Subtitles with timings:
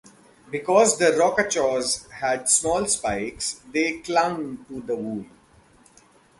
[0.49, 5.27] Because the rock-a-chaws had small spikes, they clung to the wool.